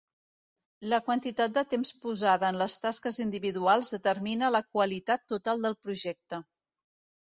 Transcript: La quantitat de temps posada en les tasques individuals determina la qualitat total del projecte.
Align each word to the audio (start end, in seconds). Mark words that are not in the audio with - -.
La 0.93 0.99
quantitat 1.09 1.53
de 1.57 1.63
temps 1.75 1.91
posada 2.07 2.51
en 2.55 2.59
les 2.63 2.79
tasques 2.87 3.21
individuals 3.29 3.95
determina 3.99 4.53
la 4.59 4.67
qualitat 4.73 5.27
total 5.37 5.67
del 5.69 5.83
projecte. 5.87 6.47